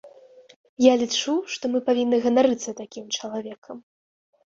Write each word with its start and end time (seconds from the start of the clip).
Я 0.83 0.93
лічу, 1.01 1.35
што 1.55 1.63
мы 1.73 1.81
павінны 1.89 2.17
ганарыцца 2.25 2.73
такім 2.81 3.05
чалавекам. 3.21 3.77